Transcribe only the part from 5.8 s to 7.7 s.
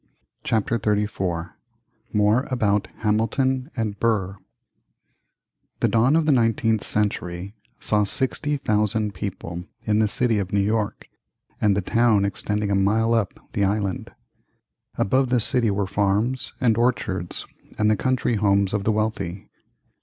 dawn of the nineteenth century